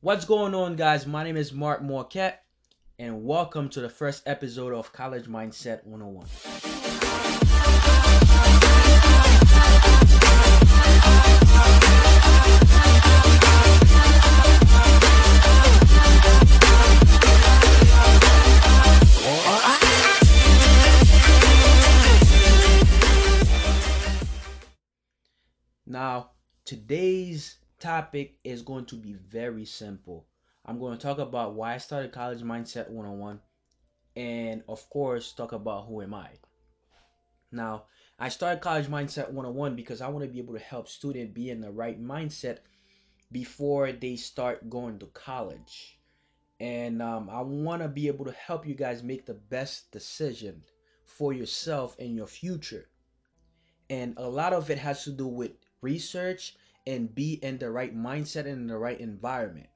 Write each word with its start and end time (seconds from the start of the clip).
What's 0.00 0.24
going 0.24 0.54
on, 0.54 0.76
guys? 0.76 1.08
My 1.08 1.24
name 1.24 1.36
is 1.36 1.52
Mark 1.52 1.82
Morquette, 1.82 2.34
and 3.00 3.24
welcome 3.24 3.68
to 3.70 3.80
the 3.80 3.88
first 3.88 4.22
episode 4.28 4.72
of 4.72 4.92
College 4.92 5.24
Mindset 5.24 5.84
101. 5.84 6.24
Now, 25.84 26.30
today's 26.64 27.56
topic 27.78 28.38
is 28.44 28.62
going 28.62 28.86
to 28.86 28.96
be 28.96 29.14
very 29.14 29.64
simple. 29.64 30.26
I'm 30.64 30.78
going 30.78 30.96
to 30.96 31.02
talk 31.02 31.18
about 31.18 31.54
why 31.54 31.74
I 31.74 31.78
started 31.78 32.12
College 32.12 32.42
Mindset 32.42 32.90
101 32.90 33.40
and, 34.16 34.62
of 34.68 34.88
course, 34.90 35.32
talk 35.32 35.52
about 35.52 35.86
who 35.86 36.02
am 36.02 36.14
I. 36.14 36.28
Now, 37.50 37.84
I 38.18 38.28
started 38.28 38.60
College 38.60 38.88
Mindset 38.88 39.30
101 39.30 39.76
because 39.76 40.00
I 40.00 40.08
want 40.08 40.24
to 40.24 40.30
be 40.30 40.40
able 40.40 40.54
to 40.54 40.60
help 40.60 40.88
students 40.88 41.32
be 41.32 41.50
in 41.50 41.60
the 41.60 41.70
right 41.70 42.02
mindset 42.02 42.58
before 43.30 43.92
they 43.92 44.16
start 44.16 44.68
going 44.68 44.98
to 44.98 45.06
college. 45.06 45.98
And 46.60 47.00
um, 47.00 47.30
I 47.30 47.40
want 47.40 47.82
to 47.82 47.88
be 47.88 48.08
able 48.08 48.24
to 48.24 48.32
help 48.32 48.66
you 48.66 48.74
guys 48.74 49.02
make 49.02 49.24
the 49.24 49.34
best 49.34 49.92
decision 49.92 50.64
for 51.04 51.32
yourself 51.32 51.96
and 51.98 52.14
your 52.14 52.26
future. 52.26 52.88
And 53.88 54.14
a 54.16 54.28
lot 54.28 54.52
of 54.52 54.68
it 54.68 54.78
has 54.78 55.04
to 55.04 55.10
do 55.10 55.26
with 55.26 55.52
research 55.80 56.56
and 56.88 57.14
be 57.14 57.34
in 57.34 57.58
the 57.58 57.70
right 57.70 57.94
mindset 57.94 58.46
and 58.46 58.62
in 58.62 58.66
the 58.66 58.78
right 58.78 58.98
environment. 58.98 59.68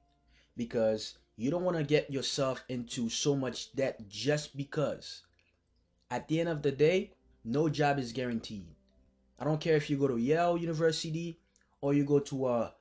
Because 0.57 1.19
you 1.35 1.51
don't 1.51 1.63
want 1.63 1.77
to 1.77 1.83
get 1.83 2.11
yourself 2.11 2.63
into 2.69 3.07
so 3.07 3.35
much 3.35 3.73
debt 3.75 4.09
just 4.09 4.57
because. 4.57 5.21
At 6.09 6.27
the 6.27 6.39
end 6.39 6.49
of 6.49 6.63
the 6.63 6.71
day 6.71 7.13
no 7.45 7.69
job 7.69 7.99
is 7.99 8.13
guaranteed. 8.13 8.75
I 9.37 9.43
don't 9.43 9.61
care 9.61 9.75
if 9.75 9.89
you 9.89 9.97
go 9.97 10.07
to 10.07 10.17
yale 10.17 10.57
university 10.57 11.39
or 11.81 11.93
you 11.93 12.05
go 12.05 12.19
to 12.19 12.47
a 12.47 12.73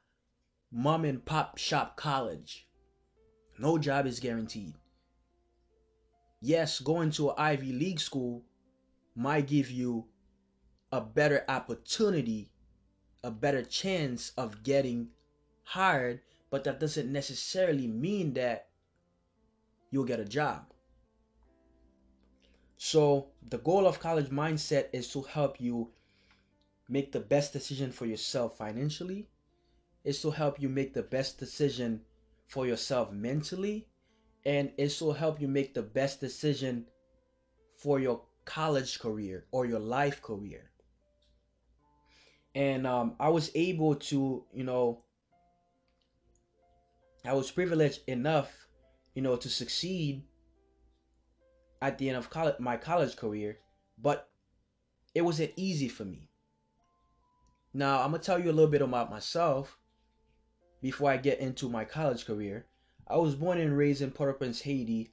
mom 0.70 1.04
and 1.04 1.24
pop 1.24 1.58
shop 1.58 1.96
college. 1.96 2.68
No 3.58 3.76
job 3.76 4.06
is 4.06 4.20
guaranteed. 4.20 4.74
Yes 6.40 6.80
going 6.80 7.10
to 7.12 7.30
an 7.30 7.36
ivy 7.38 7.72
league 7.72 8.00
school 8.00 8.44
might 9.14 9.46
give 9.46 9.70
you 9.70 10.06
a 10.90 11.00
better 11.00 11.44
opportunity 11.48 12.51
a 13.24 13.30
better 13.30 13.62
chance 13.62 14.32
of 14.36 14.62
getting 14.62 15.08
hired, 15.62 16.20
but 16.50 16.64
that 16.64 16.80
doesn't 16.80 17.10
necessarily 17.10 17.86
mean 17.86 18.34
that 18.34 18.68
you'll 19.90 20.04
get 20.04 20.20
a 20.20 20.24
job. 20.24 20.66
So, 22.76 23.28
the 23.48 23.58
goal 23.58 23.86
of 23.86 24.00
college 24.00 24.30
mindset 24.30 24.86
is 24.92 25.12
to 25.12 25.22
help 25.22 25.60
you 25.60 25.92
make 26.88 27.12
the 27.12 27.20
best 27.20 27.52
decision 27.52 27.92
for 27.92 28.06
yourself 28.06 28.58
financially, 28.58 29.28
is 30.02 30.20
to 30.22 30.32
help 30.32 30.60
you 30.60 30.68
make 30.68 30.92
the 30.92 31.02
best 31.02 31.38
decision 31.38 32.00
for 32.48 32.66
yourself 32.66 33.12
mentally, 33.12 33.86
and 34.44 34.72
is 34.76 34.98
to 34.98 35.12
help 35.12 35.40
you 35.40 35.46
make 35.46 35.74
the 35.74 35.82
best 35.82 36.20
decision 36.20 36.86
for 37.76 38.00
your 38.00 38.22
college 38.44 38.98
career 38.98 39.46
or 39.52 39.64
your 39.64 39.78
life 39.78 40.20
career 40.20 40.71
and 42.54 42.86
um, 42.86 43.16
I 43.18 43.28
was 43.30 43.50
able 43.54 43.94
to, 43.96 44.44
you 44.52 44.64
know, 44.64 45.04
I 47.24 47.32
was 47.34 47.50
privileged 47.50 48.00
enough, 48.06 48.50
you 49.14 49.22
know, 49.22 49.36
to 49.36 49.48
succeed 49.48 50.24
at 51.80 51.98
the 51.98 52.08
end 52.08 52.18
of 52.18 52.30
college, 52.30 52.58
my 52.58 52.76
college 52.76 53.16
career, 53.16 53.58
but 54.00 54.28
it 55.14 55.22
wasn't 55.22 55.52
easy 55.56 55.88
for 55.88 56.04
me. 56.04 56.28
Now 57.74 58.02
I'm 58.02 58.10
gonna 58.10 58.22
tell 58.22 58.38
you 58.38 58.50
a 58.50 58.52
little 58.52 58.70
bit 58.70 58.82
about 58.82 59.10
myself 59.10 59.78
before 60.82 61.10
I 61.10 61.16
get 61.16 61.40
into 61.40 61.68
my 61.68 61.84
college 61.84 62.26
career. 62.26 62.66
I 63.08 63.16
was 63.16 63.34
born 63.34 63.58
and 63.58 63.76
raised 63.76 64.02
in 64.02 64.10
Port-au-Prince, 64.10 64.60
Haiti. 64.62 65.12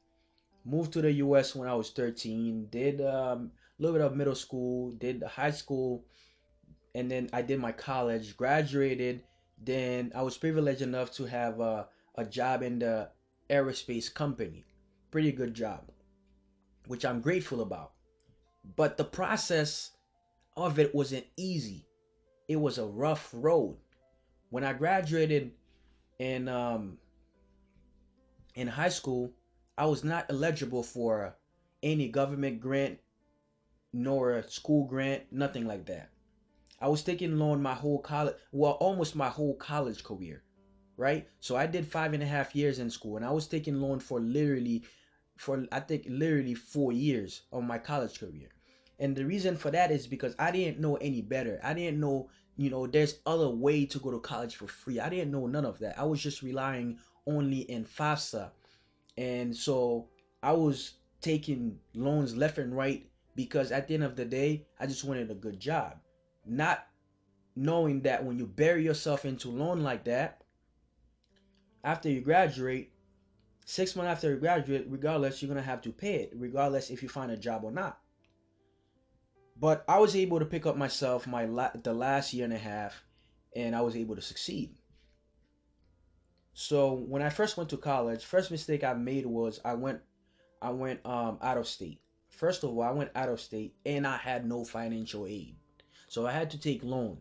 Moved 0.66 0.94
to 0.94 1.02
the 1.02 1.12
U.S. 1.14 1.56
when 1.56 1.70
I 1.70 1.74
was 1.74 1.90
13. 1.92 2.68
Did 2.70 3.02
um, 3.02 3.52
a 3.80 3.82
little 3.82 3.98
bit 3.98 4.06
of 4.06 4.16
middle 4.16 4.36
school. 4.36 4.92
Did 4.92 5.24
high 5.24 5.52
school 5.52 6.06
and 6.96 7.10
then 7.10 7.30
I 7.34 7.42
did 7.42 7.60
my 7.60 7.72
college, 7.72 8.36
graduated. 8.38 9.24
Then 9.62 10.12
I 10.16 10.22
was 10.22 10.38
privileged 10.38 10.82
enough 10.82 11.12
to 11.14 11.26
have 11.26 11.60
a, 11.60 11.88
a 12.16 12.26
job 12.26 12.64
in 12.64 12.80
the 12.80 13.10
aerospace 13.50 14.14
company. 14.14 14.66
Pretty 15.12 15.32
good 15.32 15.54
job, 15.54 15.92
which 16.88 17.06
I'm 17.06 17.22
grateful 17.22 17.62
about. 17.62 17.92
But 18.76 18.98
the 18.98 19.04
process 19.04 19.92
of 20.56 20.80
it 20.80 20.94
wasn't 20.94 21.26
easy. 21.38 21.88
It 22.48 22.58
was 22.58 22.78
a 22.78 22.86
rough 22.86 23.30
road. 23.34 23.78
When 24.50 24.64
I 24.64 24.74
graduated 24.74 25.52
in 26.18 26.48
um, 26.48 26.98
in 28.56 28.68
high 28.68 28.90
school, 28.90 29.34
I 29.78 29.86
was 29.86 30.04
not 30.04 30.26
eligible 30.30 30.84
for 30.84 31.36
any 31.82 32.10
government 32.10 32.60
grant 32.60 33.00
nor 33.94 34.34
a 34.34 34.50
school 34.50 34.86
grant, 34.86 35.24
nothing 35.32 35.66
like 35.66 35.86
that. 35.86 36.10
I 36.82 36.88
was 36.88 37.04
taking 37.04 37.38
loan 37.38 37.62
my 37.62 37.74
whole 37.74 38.00
college, 38.00 38.36
well, 38.52 38.74
almost 38.74 39.16
my 39.16 39.28
whole 39.28 39.56
college 39.56 40.04
career, 40.04 40.44
right? 40.96 41.28
So 41.42 41.58
I 41.58 41.66
did 41.66 41.86
five 41.86 42.14
and 42.14 42.24
a 42.24 42.26
half 42.26 42.56
years 42.56 42.80
in 42.80 42.90
school, 42.90 43.18
and 43.18 43.26
I 43.26 43.32
was 43.32 43.48
taking 43.48 43.82
loan 43.82 44.00
for 44.00 44.20
literally, 44.20 44.84
for 45.38 45.66
I 45.72 45.82
think 45.82 46.06
literally 46.08 46.54
four 46.56 46.94
years 46.94 47.42
of 47.52 47.64
my 47.64 47.78
college 47.78 48.20
career. 48.20 48.50
And 48.98 49.16
the 49.16 49.26
reason 49.26 49.58
for 49.58 49.72
that 49.72 49.92
is 49.92 50.08
because 50.08 50.36
I 50.40 50.52
didn't 50.52 50.80
know 50.80 50.96
any 50.98 51.22
better. 51.22 51.60
I 51.64 51.74
didn't 51.74 52.00
know, 52.00 52.30
you 52.56 52.70
know, 52.70 52.88
there's 52.88 53.20
other 53.26 53.50
way 53.50 53.86
to 53.86 54.00
go 54.00 54.12
to 54.12 54.20
college 54.20 54.56
for 54.56 54.68
free. 54.68 55.00
I 55.00 55.10
didn't 55.10 55.32
know 55.32 55.48
none 55.48 55.66
of 55.66 55.80
that. 55.80 56.00
I 56.00 56.04
was 56.04 56.22
just 56.22 56.42
relying 56.42 56.98
only 57.28 57.60
in 57.60 57.84
FAFSA, 57.84 58.52
and 59.18 59.56
so 59.56 60.08
I 60.42 60.54
was 60.54 60.94
taking 61.22 61.78
loans 61.94 62.38
left 62.38 62.58
and 62.58 62.76
right 62.76 63.06
because 63.36 63.74
at 63.74 63.88
the 63.88 63.94
end 63.96 64.04
of 64.04 64.16
the 64.16 64.24
day, 64.24 64.66
I 64.80 64.86
just 64.86 65.04
wanted 65.04 65.30
a 65.30 65.36
good 65.36 65.60
job 65.60 65.98
not 66.50 66.86
knowing 67.56 68.02
that 68.02 68.24
when 68.24 68.38
you 68.38 68.46
bury 68.46 68.84
yourself 68.84 69.26
into 69.26 69.50
loan 69.50 69.82
like 69.82 70.06
that, 70.06 70.44
after 71.84 72.10
you 72.10 72.22
graduate, 72.22 72.92
six 73.66 73.96
months 73.96 74.10
after 74.12 74.32
you 74.32 74.38
graduate, 74.38 74.86
regardless, 74.90 75.42
you're 75.42 75.50
gonna 75.50 75.62
have 75.62 75.82
to 75.82 75.92
pay 75.92 76.16
it, 76.16 76.32
regardless 76.36 76.90
if 76.90 77.04
you 77.04 77.10
find 77.10 77.32
a 77.32 77.38
job 77.38 77.64
or 77.64 77.72
not. 77.72 78.00
But 79.60 79.84
I 79.88 80.00
was 80.00 80.16
able 80.16 80.40
to 80.40 80.46
pick 80.46 80.66
up 80.66 80.78
myself 80.78 81.28
my 81.28 81.46
la- 81.46 81.72
the 81.84 81.94
last 81.94 82.34
year 82.34 82.46
and 82.46 82.54
a 82.54 82.58
half, 82.58 83.04
and 83.56 83.76
I 83.76 83.82
was 83.82 83.96
able 83.96 84.16
to 84.16 84.22
succeed. 84.22 84.76
So 86.54 86.94
when 86.94 87.22
I 87.22 87.30
first 87.30 87.58
went 87.58 87.70
to 87.70 87.78
college, 87.78 88.26
first 88.26 88.52
mistake 88.52 88.84
I 88.84 88.94
made 88.94 89.26
was 89.26 89.60
I 89.64 89.74
went 89.74 90.02
I 90.62 90.72
went 90.72 91.06
um 91.06 91.38
out 91.42 91.58
of 91.58 91.68
state. 91.68 92.02
First 92.30 92.64
of 92.64 92.72
all, 92.72 92.82
I 92.82 92.92
went 92.92 93.12
out 93.16 93.30
of 93.30 93.40
state 93.40 93.76
and 93.86 94.06
I 94.06 94.18
had 94.18 94.46
no 94.46 94.64
financial 94.66 95.26
aid. 95.26 95.56
So 96.10 96.26
I 96.26 96.32
had 96.32 96.50
to 96.52 96.60
take 96.60 96.84
loan. 96.84 97.18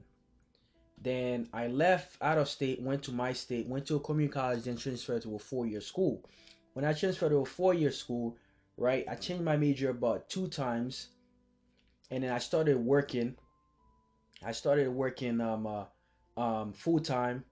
Then 1.01 1.49
I 1.53 1.69
left 1.69 2.17
out 2.21 2.39
of 2.39 2.49
state, 2.49 2.83
went 2.83 3.05
to 3.05 3.13
my 3.13 3.33
state, 3.33 3.69
went 3.69 3.87
to 3.87 3.97
a 3.97 4.01
community 4.01 4.33
college, 4.33 4.65
then 4.65 4.77
transferred 4.77 5.23
to 5.23 5.37
a 5.37 5.39
four-year 5.39 5.81
school. 5.81 6.25
When 6.73 6.85
I 6.85 6.93
transferred 6.93 7.29
to 7.29 7.39
a 7.39 7.45
four-year 7.45 7.93
school, 7.93 8.37
right, 8.77 9.05
I 9.09 9.15
changed 9.15 9.45
my 9.45 9.57
major 9.57 9.91
about 9.91 10.29
two 10.29 10.49
times, 10.49 11.11
and 12.11 12.25
then 12.25 12.33
I 12.33 12.39
started 12.39 12.79
working. 12.79 13.37
I 14.45 14.53
started 14.53 14.89
working 14.89 15.41
um, 15.41 15.67
uh, 15.67 15.85
um, 16.41 16.73
full 16.73 17.01
time, 17.01 17.45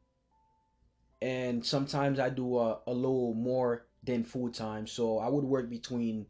and 1.21 1.65
sometimes 1.65 2.19
I 2.19 2.31
do 2.31 2.59
a, 2.59 2.81
a 2.87 2.93
little 2.93 3.35
more 3.35 3.87
than 4.03 4.25
full 4.25 4.51
time. 4.51 4.87
So 4.87 5.19
I 5.19 5.28
would 5.28 5.45
work 5.45 5.69
between 5.69 6.27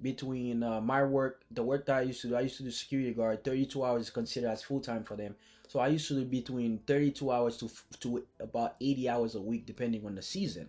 between 0.00 0.62
uh, 0.62 0.80
my 0.80 1.02
work, 1.02 1.42
the 1.50 1.62
work 1.62 1.86
that 1.86 1.96
I 1.96 2.02
used 2.02 2.20
to 2.22 2.28
do, 2.28 2.36
I 2.36 2.42
used 2.42 2.58
to 2.58 2.62
do 2.62 2.70
security 2.70 3.12
guard. 3.12 3.42
Thirty-two 3.44 3.84
hours 3.84 4.02
is 4.02 4.10
considered 4.10 4.50
as 4.50 4.62
full 4.62 4.80
time 4.80 5.02
for 5.02 5.16
them. 5.16 5.34
So 5.68 5.80
I 5.80 5.88
used 5.88 6.06
to 6.08 6.14
do 6.14 6.24
between 6.24 6.78
thirty-two 6.86 7.30
hours 7.32 7.56
to 7.58 7.70
to 8.00 8.24
about 8.38 8.76
eighty 8.80 9.08
hours 9.08 9.34
a 9.34 9.40
week, 9.40 9.66
depending 9.66 10.04
on 10.06 10.14
the 10.14 10.22
season. 10.22 10.68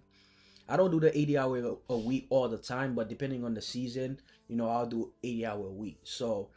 I 0.70 0.76
don't 0.76 0.92
do 0.92 1.00
the 1.00 1.18
eighty 1.18 1.38
hour 1.38 1.78
a 1.90 1.98
week 1.98 2.28
all 2.30 2.50
the 2.50 2.58
time, 2.58 2.96
but 2.96 3.10
depending 3.10 3.44
on 3.46 3.54
the 3.54 3.62
season, 3.62 4.20
you 4.48 4.56
know, 4.56 4.70
I'll 4.70 4.86
do 4.86 5.12
eighty 5.24 5.46
hour 5.46 5.66
a 5.66 5.72
week. 5.72 6.00
So 6.04 6.50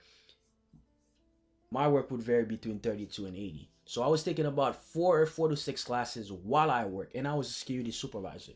my 1.70 1.87
work 1.88 2.11
would 2.11 2.23
vary 2.23 2.44
between 2.44 2.78
thirty-two 2.78 3.26
and 3.26 3.37
eighty. 3.37 3.69
So 3.84 4.02
I 4.02 4.06
was 4.06 4.23
taking 4.23 4.46
about 4.46 4.84
four 4.84 5.20
or 5.20 5.26
four 5.26 5.49
to 5.49 5.56
six 5.56 5.82
classes 5.82 6.31
while 6.31 6.70
I 6.70 6.84
work, 6.84 7.11
and 7.14 7.26
I 7.26 7.34
was 7.34 7.50
a 7.50 7.52
security 7.52 7.90
supervisor. 7.90 8.52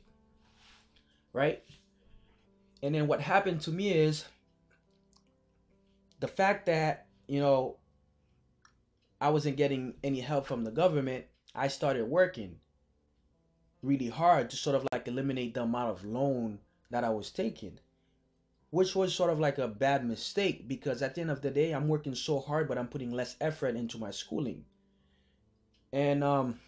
Right 1.33 1.63
and 2.85 2.95
then 2.95 3.09
what 3.09 3.21
happened 3.21 3.63
to 3.63 3.71
me 3.73 3.91
is 3.91 4.27
the 6.21 6.29
fact 6.29 6.67
that, 6.67 7.07
you 7.27 7.41
know, 7.41 7.79
I 9.21 9.31
wasn't 9.31 9.57
getting 9.57 9.95
any 10.05 10.21
help 10.21 10.47
from 10.47 10.65
the 10.65 10.71
government, 10.71 11.25
I 11.55 11.69
started 11.69 12.05
working. 12.05 12.61
really 13.83 14.09
hard 14.09 14.51
to 14.51 14.57
sort 14.57 14.77
of 14.77 14.87
like 14.93 15.07
eliminate 15.09 15.55
the 15.55 15.63
amount 15.63 15.91
of 15.91 16.05
loan 16.05 16.59
that 16.91 17.05
I 17.05 17.11
was 17.11 17.31
taking, 17.31 17.79
which 18.71 18.95
was 18.97 19.15
sort 19.15 19.31
of 19.31 19.39
like 19.39 19.59
a 19.59 19.69
bad 19.69 20.07
mistake 20.07 20.67
because 20.67 21.03
at 21.03 21.15
the 21.15 21.21
end 21.21 21.31
of 21.31 21.43
the 21.43 21.51
day, 21.51 21.73
I'm 21.73 21.89
working 21.89 22.15
so 22.15 22.41
hard, 22.41 22.69
but 22.69 22.79
I'm 22.79 22.89
putting 22.89 23.13
less 23.13 23.37
effort 23.41 23.77
into 23.77 23.99
my 23.99 24.11
schooling. 24.11 24.65
And 25.93 26.25
um, 26.25 26.61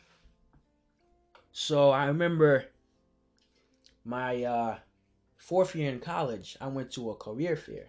so 1.52 1.90
I 1.90 2.06
remember 2.06 2.66
my 4.04 4.44
uh, 4.44 4.78
fourth 5.36 5.74
year 5.74 5.90
in 5.90 6.00
college, 6.00 6.56
I 6.60 6.68
went 6.68 6.90
to 6.92 7.10
a 7.10 7.16
career 7.16 7.56
fair. 7.56 7.88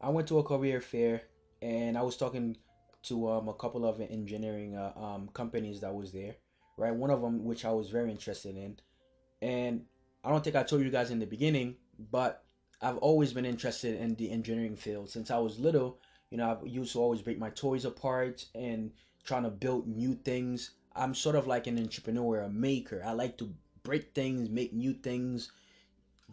I 0.00 0.10
went 0.10 0.28
to 0.28 0.38
a 0.38 0.44
career 0.44 0.80
fair 0.80 1.22
and 1.62 1.96
I 1.96 2.02
was 2.02 2.16
talking 2.16 2.56
to 3.04 3.28
um, 3.30 3.48
a 3.48 3.54
couple 3.54 3.86
of 3.86 4.00
engineering 4.00 4.76
uh, 4.76 4.92
um, 4.96 5.28
companies 5.32 5.80
that 5.80 5.94
was 5.94 6.12
there, 6.12 6.36
right? 6.76 6.94
One 6.94 7.10
of 7.10 7.22
them, 7.22 7.44
which 7.44 7.64
I 7.64 7.70
was 7.70 7.88
very 7.88 8.10
interested 8.10 8.56
in, 8.56 8.78
and 9.40 9.84
I 10.24 10.30
don't 10.30 10.42
think 10.42 10.56
I 10.56 10.64
told 10.64 10.82
you 10.82 10.90
guys 10.90 11.10
in 11.10 11.20
the 11.20 11.26
beginning, 11.26 11.76
but 12.10 12.44
I've 12.82 12.98
always 12.98 13.32
been 13.32 13.44
interested 13.44 14.00
in 14.00 14.16
the 14.16 14.30
engineering 14.30 14.76
field 14.76 15.08
since 15.08 15.30
I 15.30 15.38
was 15.38 15.58
little. 15.58 15.98
You 16.30 16.38
know, 16.38 16.58
I 16.60 16.66
used 16.66 16.92
to 16.92 17.00
always 17.00 17.22
break 17.22 17.38
my 17.38 17.50
toys 17.50 17.84
apart 17.84 18.44
and 18.54 18.90
trying 19.24 19.44
to 19.44 19.50
build 19.50 19.86
new 19.86 20.14
things. 20.14 20.72
I'm 20.94 21.14
sort 21.14 21.36
of 21.36 21.46
like 21.46 21.66
an 21.66 21.78
entrepreneur, 21.78 22.40
a 22.40 22.48
maker. 22.48 23.02
I 23.06 23.12
like 23.12 23.38
to 23.38 23.54
break 23.86 24.12
things, 24.14 24.50
make 24.50 24.72
new 24.72 24.92
things, 24.92 25.52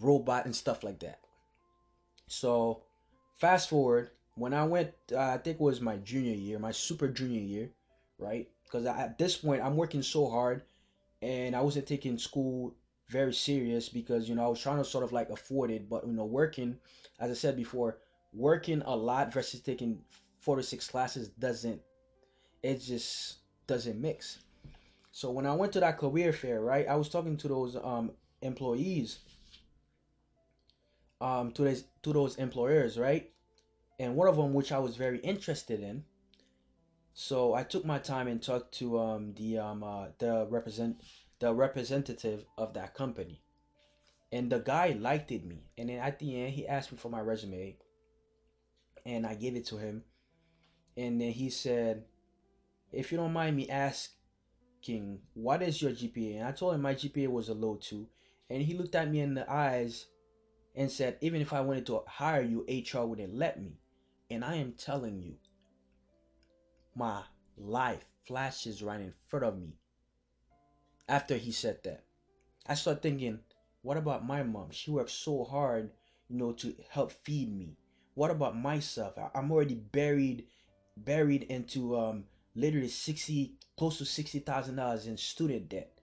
robot 0.02 0.46
and 0.46 0.56
stuff 0.56 0.84
like 0.84 1.00
that. 1.00 1.20
So, 2.28 2.82
fast 3.38 3.70
forward, 3.70 4.10
when 4.36 4.56
I 4.56 4.64
went, 4.64 4.92
uh, 5.12 5.20
I 5.20 5.38
think 5.38 5.58
it 5.58 5.62
was 5.62 5.80
my 5.80 5.98
junior 5.98 6.34
year, 6.34 6.58
my 6.58 6.72
super 6.72 7.08
junior 7.08 7.42
year, 7.42 7.70
right? 8.18 8.50
Because 8.64 8.88
at 8.88 9.20
this 9.20 9.38
point, 9.38 9.62
I'm 9.64 9.76
working 9.76 10.02
so 10.02 10.28
hard 10.28 10.64
and 11.22 11.56
I 11.56 11.62
wasn't 11.62 11.86
taking 11.86 12.18
school 12.18 12.74
very 13.08 13.34
serious 13.34 13.88
because, 13.88 14.28
you 14.28 14.34
know, 14.34 14.46
I 14.46 14.48
was 14.48 14.60
trying 14.60 14.78
to 14.78 14.84
sort 14.84 15.04
of 15.04 15.14
like 15.14 15.30
afford 15.30 15.70
it. 15.70 15.88
But, 15.88 16.08
you 16.08 16.14
know, 16.14 16.26
working, 16.26 16.78
as 17.20 17.30
I 17.30 17.36
said 17.36 17.56
before, 17.56 18.00
working 18.34 18.82
a 18.84 18.96
lot 18.96 19.32
versus 19.32 19.60
taking 19.60 20.00
four 20.40 20.56
to 20.56 20.64
six 20.64 20.88
classes 20.88 21.30
doesn't, 21.30 21.80
it 22.64 22.82
just 22.82 23.36
doesn't 23.68 24.02
mix. 24.02 24.40
So 25.16 25.30
when 25.30 25.46
I 25.46 25.54
went 25.54 25.72
to 25.74 25.80
that 25.80 26.00
career 26.00 26.34
fair, 26.34 26.60
right, 26.60 26.88
I 26.88 26.96
was 26.96 27.08
talking 27.08 27.38
to 27.38 27.48
those 27.48 27.76
um, 27.76 28.14
employees, 28.42 29.20
um, 31.22 31.52
to 31.52 31.62
those 31.62 31.84
to 32.02 32.14
those 32.14 32.36
employers, 32.38 32.98
right, 32.98 33.30
and 34.00 34.16
one 34.16 34.28
of 34.28 34.38
them 34.38 34.56
which 34.56 34.72
I 34.72 34.80
was 34.80 34.98
very 34.98 35.20
interested 35.20 35.82
in. 35.82 36.04
So 37.14 37.54
I 37.54 37.62
took 37.62 37.86
my 37.86 38.00
time 38.00 38.28
and 38.28 38.42
talked 38.42 38.74
to 38.80 39.00
um, 39.00 39.36
the 39.36 39.60
um, 39.60 39.84
uh, 39.84 40.08
the 40.18 40.48
represent 40.50 41.04
the 41.38 41.54
representative 41.54 42.46
of 42.58 42.74
that 42.74 42.96
company, 42.96 43.44
and 44.32 44.52
the 44.52 44.60
guy 44.60 44.98
liked 45.00 45.32
it 45.32 45.46
me. 45.46 45.68
And 45.78 45.90
then 45.90 46.00
at 46.00 46.18
the 46.18 46.42
end, 46.42 46.54
he 46.54 46.68
asked 46.68 46.92
me 46.92 46.98
for 46.98 47.10
my 47.10 47.22
resume, 47.22 47.78
and 49.06 49.28
I 49.28 49.36
gave 49.36 49.56
it 49.56 49.68
to 49.68 49.78
him, 49.78 50.06
and 50.98 51.22
then 51.22 51.34
he 51.34 51.52
said, 51.52 52.06
"If 52.92 53.12
you 53.12 53.20
don't 53.20 53.32
mind 53.32 53.56
me 53.56 53.70
asking, 54.84 55.22
what 55.34 55.62
is 55.62 55.82
your 55.82 55.92
GPA?" 55.92 56.40
And 56.40 56.48
I 56.48 56.52
told 56.52 56.76
him 56.76 56.82
my 56.82 56.94
GPA 56.94 57.30
was 57.30 57.50
a 57.50 57.54
low 57.54 57.76
two, 57.76 58.08
and 58.50 58.62
he 58.62 58.74
looked 58.74 58.96
at 58.96 59.10
me 59.10 59.22
in 59.22 59.34
the 59.34 59.50
eyes 59.50 60.08
and 60.76 60.92
said, 60.92 61.18
"Even 61.22 61.42
if 61.42 61.54
I 61.54 61.62
wanted 61.62 61.86
to 61.86 62.04
hire 62.06 62.42
you, 62.42 62.66
HR 62.68 63.06
wouldn't 63.06 63.34
let 63.36 63.62
me." 63.62 63.80
And 64.30 64.44
I 64.44 64.56
am 64.56 64.74
telling 64.74 65.22
you, 65.22 65.38
my 66.96 67.24
life 67.58 68.06
flashes 68.26 68.82
right 68.82 69.00
in 69.00 69.14
front 69.28 69.46
of 69.46 69.58
me. 69.58 69.74
After 71.08 71.38
he 71.38 71.52
said 71.52 71.84
that, 71.84 72.04
I 72.66 72.76
start 72.76 73.02
thinking, 73.02 73.40
what 73.82 73.98
about 73.98 74.26
my 74.26 74.44
mom? 74.44 74.72
She 74.72 74.92
worked 74.92 75.12
so 75.12 75.44
hard, 75.44 75.92
you 76.30 76.38
know, 76.38 76.54
to 76.54 76.76
help 76.90 77.12
feed 77.12 77.54
me. 77.54 77.78
What 78.16 78.32
about 78.32 78.58
myself? 78.58 79.18
I'm 79.36 79.52
already 79.52 79.76
buried, 79.76 80.48
buried 80.98 81.44
into 81.44 81.98
um 81.98 82.26
literally 82.56 82.88
sixty, 82.88 83.58
close 83.78 83.98
to 83.98 84.06
sixty 84.06 84.40
thousand 84.40 84.76
dollars 84.76 85.08
in 85.08 85.18
student 85.18 85.70
debt. 85.70 86.00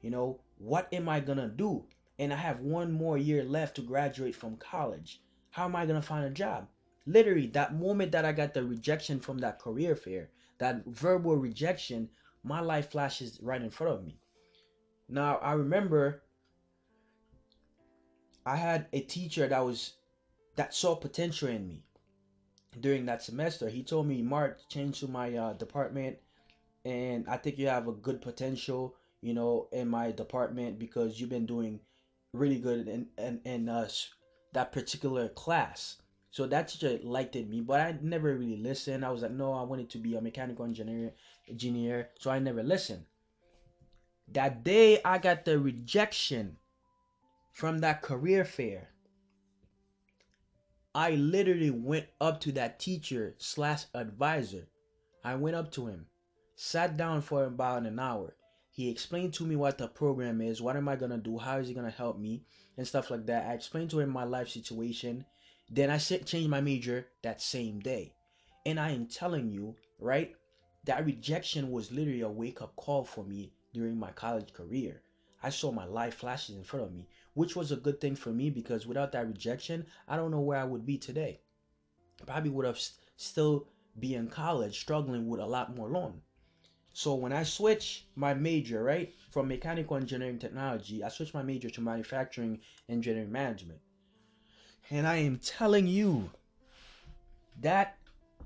You 0.00 0.10
know, 0.10 0.40
what 0.58 0.88
am 0.92 1.08
I 1.08 1.20
gonna 1.20 1.48
do? 1.48 1.84
And 2.18 2.32
I 2.32 2.36
have 2.36 2.60
one 2.60 2.92
more 2.92 3.16
year 3.18 3.44
left 3.44 3.76
to 3.76 3.82
graduate 3.82 4.34
from 4.34 4.56
college. 4.56 5.20
How 5.50 5.64
am 5.64 5.76
I 5.76 5.86
gonna 5.86 6.02
find 6.02 6.24
a 6.24 6.30
job? 6.30 6.68
literally 7.06 7.46
that 7.48 7.74
moment 7.74 8.12
that 8.12 8.24
I 8.24 8.32
got 8.32 8.54
the 8.54 8.64
rejection 8.64 9.20
from 9.20 9.38
that 9.38 9.58
career 9.58 9.96
fair, 9.96 10.30
that 10.58 10.84
verbal 10.86 11.36
rejection, 11.36 12.08
my 12.42 12.60
life 12.60 12.90
flashes 12.90 13.38
right 13.42 13.60
in 13.60 13.70
front 13.70 13.94
of 13.94 14.04
me. 14.04 14.18
Now 15.08 15.36
I 15.36 15.52
remember 15.52 16.22
I 18.46 18.56
had 18.56 18.86
a 18.92 19.00
teacher 19.00 19.46
that 19.48 19.64
was 19.64 19.94
that 20.56 20.74
saw 20.74 20.94
potential 20.94 21.48
in 21.48 21.68
me 21.68 21.84
during 22.78 23.06
that 23.06 23.22
semester. 23.22 23.68
He 23.68 23.82
told 23.82 24.06
me, 24.06 24.22
"Mark, 24.22 24.60
change 24.68 25.00
to 25.00 25.08
my 25.08 25.34
uh, 25.34 25.52
department, 25.54 26.18
and 26.84 27.26
I 27.28 27.36
think 27.36 27.58
you 27.58 27.68
have 27.68 27.88
a 27.88 27.92
good 27.92 28.20
potential, 28.20 28.96
you 29.20 29.34
know, 29.34 29.68
in 29.72 29.88
my 29.88 30.12
department 30.12 30.78
because 30.78 31.20
you've 31.20 31.30
been 31.30 31.46
doing 31.46 31.80
really 32.32 32.58
good 32.58 32.88
in 32.88 33.08
in, 33.18 33.40
in 33.44 33.68
uh, 33.68 33.88
that 34.52 34.72
particular 34.72 35.28
class." 35.28 35.96
So 36.32 36.46
that 36.46 36.68
teacher 36.68 36.98
liked 37.02 37.34
it 37.34 37.48
me, 37.48 37.60
but 37.60 37.80
I 37.80 37.98
never 38.00 38.36
really 38.36 38.56
listened. 38.56 39.04
I 39.04 39.10
was 39.10 39.22
like, 39.22 39.32
no, 39.32 39.52
I 39.52 39.62
wanted 39.64 39.90
to 39.90 39.98
be 39.98 40.14
a 40.14 40.20
mechanical 40.20 40.64
engineer, 40.64 41.12
engineer. 41.48 42.10
So 42.20 42.30
I 42.30 42.38
never 42.38 42.62
listened. 42.62 43.04
That 44.28 44.62
day, 44.62 45.00
I 45.04 45.18
got 45.18 45.44
the 45.44 45.58
rejection 45.58 46.56
from 47.52 47.80
that 47.80 48.00
career 48.00 48.44
fair. 48.44 48.90
I 50.94 51.12
literally 51.12 51.70
went 51.70 52.06
up 52.20 52.40
to 52.42 52.52
that 52.52 52.78
teacher 52.78 53.34
slash 53.38 53.84
advisor. 53.92 54.68
I 55.24 55.34
went 55.34 55.56
up 55.56 55.72
to 55.72 55.88
him, 55.88 56.06
sat 56.62 56.96
down 56.96 57.22
for 57.22 57.44
about 57.44 57.86
an 57.86 57.98
hour. 57.98 58.36
He 58.70 58.90
explained 58.90 59.32
to 59.34 59.46
me 59.46 59.56
what 59.56 59.78
the 59.78 59.88
program 59.88 60.40
is, 60.40 60.60
what 60.60 60.76
am 60.76 60.88
I 60.88 60.96
gonna 60.96 61.16
do, 61.16 61.38
how 61.38 61.56
is 61.56 61.68
he 61.68 61.74
gonna 61.74 61.90
help 61.90 62.18
me, 62.18 62.44
and 62.76 62.86
stuff 62.86 63.10
like 63.10 63.26
that. 63.26 63.48
I 63.48 63.54
explained 63.54 63.90
to 63.90 64.00
him 64.00 64.10
my 64.10 64.24
life 64.24 64.48
situation 64.48 65.24
then 65.72 65.88
I 65.88 65.98
changed 65.98 66.50
my 66.50 66.60
major 66.60 67.06
that 67.22 67.40
same 67.40 67.78
day. 67.78 68.12
And 68.66 68.80
I 68.80 68.90
am 68.90 69.06
telling 69.06 69.50
you, 69.52 69.76
right, 70.00 70.34
that 70.84 71.06
rejection 71.06 71.70
was 71.70 71.92
literally 71.92 72.22
a 72.22 72.28
wake 72.28 72.60
up 72.60 72.74
call 72.74 73.04
for 73.04 73.24
me 73.24 73.52
during 73.72 73.96
my 73.96 74.10
college 74.10 74.52
career. 74.52 75.02
I 75.42 75.50
saw 75.50 75.70
my 75.70 75.84
life 75.84 76.16
flashes 76.16 76.56
in 76.56 76.64
front 76.64 76.86
of 76.86 76.92
me, 76.92 77.08
which 77.34 77.54
was 77.54 77.70
a 77.70 77.76
good 77.76 78.00
thing 78.00 78.16
for 78.16 78.30
me 78.30 78.50
because 78.50 78.86
without 78.86 79.12
that 79.12 79.28
rejection, 79.28 79.86
I 80.08 80.16
don't 80.16 80.32
know 80.32 80.40
where 80.40 80.58
I 80.58 80.64
would 80.64 80.84
be 80.84 80.98
today. 80.98 81.40
Probably 82.26 82.50
would 82.50 82.66
have 82.66 82.78
st- 82.78 82.98
still 83.16 83.68
be 83.98 84.14
in 84.14 84.28
college 84.28 84.78
struggling 84.78 85.28
with 85.28 85.40
a 85.40 85.46
lot 85.46 85.76
more 85.76 85.88
loan. 85.88 86.20
So 86.92 87.14
when 87.14 87.32
I 87.32 87.44
switch 87.44 88.06
my 88.16 88.34
major, 88.34 88.82
right, 88.82 89.14
from 89.30 89.48
mechanical 89.48 89.96
engineering 89.96 90.38
technology, 90.38 91.04
I 91.04 91.08
switch 91.08 91.32
my 91.32 91.42
major 91.42 91.70
to 91.70 91.80
manufacturing 91.80 92.60
engineering 92.88 93.30
management. 93.32 93.80
And 94.90 95.06
I 95.06 95.16
am 95.16 95.38
telling 95.38 95.86
you, 95.86 96.30
that 97.60 97.96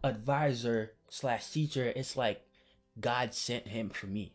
advisor 0.02 0.92
slash 1.08 1.50
teacher, 1.50 1.92
it's 1.96 2.16
like 2.16 2.42
God 3.00 3.32
sent 3.32 3.68
him 3.68 3.90
for 3.90 4.06
me. 4.06 4.34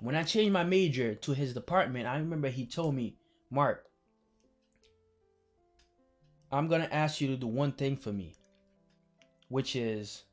When 0.00 0.14
I 0.14 0.22
changed 0.22 0.52
my 0.52 0.64
major 0.64 1.14
to 1.16 1.32
his 1.32 1.52
department, 1.52 2.06
I 2.06 2.18
remember 2.18 2.48
he 2.48 2.66
told 2.66 2.94
me, 2.94 3.16
Mark, 3.50 3.84
I'm 6.50 6.68
going 6.68 6.80
to 6.80 6.94
ask 6.94 7.20
you 7.20 7.28
to 7.28 7.36
do 7.36 7.46
one 7.46 7.72
thing 7.72 7.96
for 7.96 8.12
me, 8.12 8.34
which 9.48 9.76
is 9.76 10.24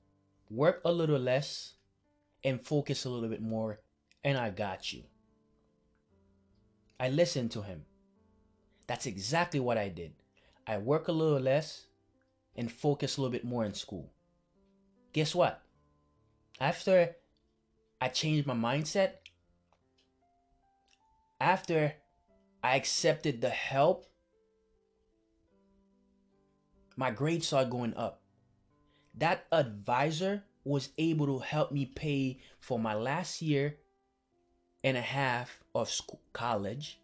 work 0.50 0.82
a 0.86 0.92
little 0.92 1.20
less 1.20 1.75
and 2.46 2.62
focus 2.62 3.04
a 3.04 3.10
little 3.10 3.28
bit 3.28 3.42
more, 3.42 3.80
and 4.24 4.38
I 4.38 4.52
got 4.52 4.94
you. 4.94 5.02
I 7.00 7.10
listened 7.10 7.52
to 7.52 7.64
him. 7.64 7.86
That's 8.88 9.08
exactly 9.08 9.60
what 9.60 9.80
I 9.80 9.90
did. 9.90 10.14
I 10.68 10.78
work 10.78 11.08
a 11.08 11.12
little 11.12 11.40
less 11.40 11.88
and 12.56 12.72
focus 12.72 13.18
a 13.18 13.22
little 13.22 13.32
bit 13.32 13.44
more 13.44 13.66
in 13.66 13.74
school. 13.74 14.14
Guess 15.12 15.34
what? 15.34 15.62
After 16.60 17.16
I 18.00 18.10
changed 18.10 18.48
my 18.48 18.54
mindset, 18.54 19.14
after 21.42 21.94
I 22.64 22.76
accepted 22.76 23.42
the 23.42 23.50
help, 23.50 24.06
my 26.96 27.10
grades 27.10 27.48
started 27.48 27.72
going 27.72 27.96
up. 27.96 28.22
That 29.16 29.46
advisor 29.52 30.44
was 30.66 30.90
able 30.98 31.28
to 31.28 31.40
help 31.40 31.72
me 31.72 31.86
pay 31.86 32.40
for 32.60 32.78
my 32.80 32.94
last 32.94 33.42
year 33.42 33.78
and 34.84 34.98
a 34.98 35.02
half 35.02 35.64
of 35.74 35.90
school, 35.90 36.22
college 36.34 37.00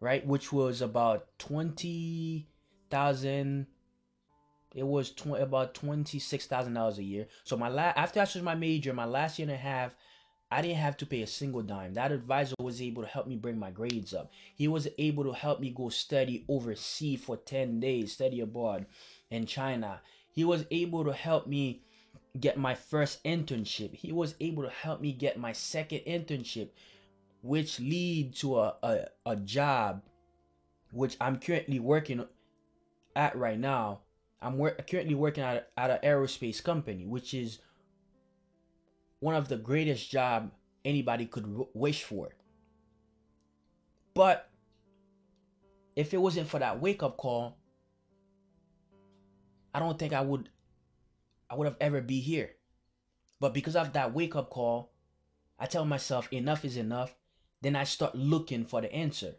right? 0.00 0.26
Which 0.26 0.52
was 0.52 0.82
about 0.82 1.26
twenty 1.38 2.48
thousand. 2.90 3.66
It 4.74 4.86
was 4.86 5.10
tw- 5.10 5.38
about 5.40 5.74
twenty 5.74 6.18
six 6.18 6.46
thousand 6.46 6.74
dollars 6.74 6.98
a 6.98 7.02
year. 7.02 7.28
So 7.44 7.56
my 7.56 7.68
la- 7.68 7.92
after 7.96 8.20
I 8.20 8.24
switched 8.24 8.44
my 8.44 8.54
major, 8.54 8.92
my 8.92 9.04
last 9.06 9.38
year 9.38 9.48
and 9.48 9.54
a 9.54 9.58
half, 9.58 9.94
I 10.50 10.62
didn't 10.62 10.76
have 10.78 10.96
to 10.98 11.06
pay 11.06 11.22
a 11.22 11.26
single 11.26 11.62
dime. 11.62 11.94
That 11.94 12.12
advisor 12.12 12.54
was 12.60 12.82
able 12.82 13.02
to 13.02 13.08
help 13.08 13.26
me 13.26 13.36
bring 13.36 13.58
my 13.58 13.70
grades 13.70 14.14
up. 14.14 14.30
He 14.54 14.68
was 14.68 14.88
able 14.98 15.24
to 15.24 15.32
help 15.32 15.60
me 15.60 15.70
go 15.70 15.88
study 15.88 16.44
overseas 16.48 17.20
for 17.22 17.36
10 17.36 17.80
days, 17.80 18.12
study 18.12 18.40
abroad 18.40 18.86
in 19.30 19.46
China. 19.46 20.02
He 20.30 20.44
was 20.44 20.66
able 20.70 21.04
to 21.04 21.12
help 21.12 21.46
me 21.46 21.82
get 22.40 22.58
my 22.58 22.74
first 22.74 23.22
internship. 23.24 23.94
He 23.94 24.12
was 24.12 24.34
able 24.40 24.62
to 24.62 24.70
help 24.70 25.00
me 25.00 25.12
get 25.12 25.38
my 25.38 25.52
second 25.52 26.00
internship, 26.06 26.70
which 27.42 27.80
lead 27.80 28.34
to 28.36 28.58
a, 28.58 28.76
a, 28.82 29.06
a 29.24 29.36
job 29.36 30.02
which 30.92 31.16
I'm 31.20 31.38
currently 31.38 31.78
working 31.78 32.24
at 33.14 33.36
right 33.36 33.58
now. 33.58 34.00
I'm 34.40 34.58
wor- 34.58 34.76
currently 34.88 35.14
working 35.14 35.44
at, 35.44 35.70
at 35.76 35.90
an 35.90 35.98
aerospace 36.04 36.62
company, 36.62 37.06
which 37.06 37.34
is 37.34 37.58
one 39.20 39.34
of 39.34 39.48
the 39.48 39.56
greatest 39.56 40.10
job 40.10 40.50
anybody 40.84 41.26
could 41.26 41.46
wish 41.74 42.02
for. 42.02 42.30
But 44.14 44.48
if 45.94 46.14
it 46.14 46.18
wasn't 46.18 46.48
for 46.48 46.58
that 46.58 46.80
wake 46.80 47.02
up 47.02 47.16
call, 47.16 47.56
I 49.74 49.78
don't 49.78 49.98
think 49.98 50.12
I 50.12 50.20
would 50.20 50.48
I 51.48 51.54
would 51.54 51.66
have 51.66 51.76
ever 51.80 52.00
be 52.00 52.20
here. 52.20 52.50
But 53.40 53.54
because 53.54 53.76
of 53.76 53.92
that 53.92 54.14
wake 54.14 54.34
up 54.34 54.50
call, 54.50 54.92
I 55.58 55.66
tell 55.66 55.84
myself 55.84 56.28
enough 56.32 56.64
is 56.64 56.76
enough. 56.76 57.14
Then 57.62 57.76
I 57.76 57.84
start 57.84 58.14
looking 58.14 58.64
for 58.64 58.80
the 58.80 58.92
answer. 58.92 59.36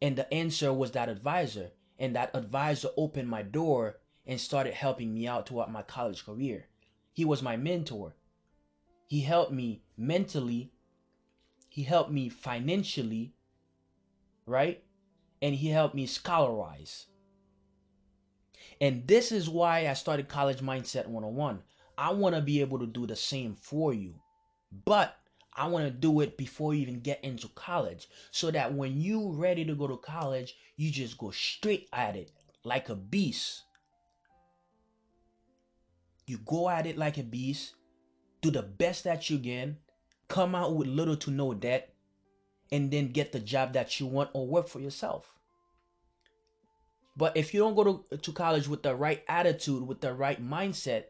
And 0.00 0.16
the 0.16 0.32
answer 0.32 0.72
was 0.72 0.92
that 0.92 1.08
advisor. 1.08 1.72
And 1.98 2.16
that 2.16 2.34
advisor 2.34 2.88
opened 2.96 3.28
my 3.28 3.42
door 3.42 3.98
and 4.26 4.40
started 4.40 4.74
helping 4.74 5.12
me 5.12 5.26
out 5.26 5.48
throughout 5.48 5.72
my 5.72 5.82
college 5.82 6.24
career. 6.24 6.66
He 7.12 7.24
was 7.24 7.42
my 7.42 7.56
mentor. 7.56 8.14
He 9.06 9.20
helped 9.20 9.52
me 9.52 9.82
mentally. 9.96 10.72
He 11.68 11.82
helped 11.82 12.10
me 12.10 12.28
financially. 12.28 13.34
Right? 14.46 14.82
And 15.42 15.54
he 15.54 15.68
helped 15.68 15.94
me 15.94 16.06
scholarize. 16.06 17.06
And 18.80 19.06
this 19.06 19.30
is 19.30 19.48
why 19.48 19.88
I 19.88 19.94
started 19.94 20.28
College 20.28 20.60
Mindset 20.60 21.06
101. 21.06 21.62
I 21.98 22.12
want 22.12 22.34
to 22.34 22.40
be 22.40 22.60
able 22.60 22.78
to 22.78 22.86
do 22.86 23.06
the 23.06 23.16
same 23.16 23.54
for 23.54 23.92
you. 23.92 24.14
But 24.84 25.16
I 25.54 25.66
want 25.66 25.84
to 25.84 25.90
do 25.90 26.20
it 26.20 26.38
before 26.38 26.74
you 26.74 26.82
even 26.82 27.00
get 27.00 27.22
into 27.22 27.48
college 27.48 28.08
so 28.30 28.50
that 28.50 28.72
when 28.72 29.00
you 29.00 29.32
ready 29.32 29.64
to 29.64 29.74
go 29.74 29.86
to 29.86 29.96
college, 29.96 30.56
you 30.76 30.90
just 30.90 31.18
go 31.18 31.30
straight 31.30 31.88
at 31.92 32.16
it 32.16 32.30
like 32.64 32.88
a 32.88 32.94
beast. 32.94 33.64
You 36.26 36.38
go 36.38 36.70
at 36.70 36.86
it 36.86 36.96
like 36.96 37.18
a 37.18 37.22
beast, 37.22 37.74
do 38.40 38.50
the 38.50 38.62
best 38.62 39.04
that 39.04 39.28
you 39.28 39.38
can, 39.38 39.76
come 40.28 40.54
out 40.54 40.76
with 40.76 40.86
little 40.86 41.16
to 41.16 41.30
no 41.30 41.52
debt, 41.52 41.92
and 42.70 42.90
then 42.90 43.08
get 43.08 43.32
the 43.32 43.40
job 43.40 43.72
that 43.72 43.98
you 43.98 44.06
want 44.06 44.30
or 44.32 44.46
work 44.46 44.68
for 44.68 44.78
yourself. 44.78 45.39
But 47.16 47.36
if 47.36 47.52
you 47.52 47.60
don't 47.60 47.74
go 47.74 48.04
to, 48.10 48.16
to 48.16 48.32
college 48.32 48.68
with 48.68 48.82
the 48.82 48.94
right 48.94 49.22
attitude, 49.28 49.86
with 49.86 50.00
the 50.00 50.14
right 50.14 50.42
mindset, 50.42 51.04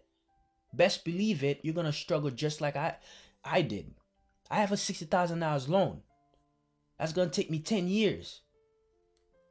best 0.73 1.05
believe 1.05 1.45
it, 1.45 1.61
you're 1.63 1.75
gonna 1.75 1.93
struggle 1.93 2.31
just 2.31 2.61
like 2.61 2.77
I 2.77 2.97
I 3.45 3.63
did. 3.63 3.95
I 4.51 4.57
have 4.57 4.73
a 4.73 4.77
sixty 4.77 5.05
thousand 5.05 5.41
dollars 5.41 5.69
loan. 5.69 6.03
That's 6.99 7.13
gonna 7.13 7.31
take 7.31 7.51
me 7.51 7.61
10 7.61 7.89
years 7.89 8.41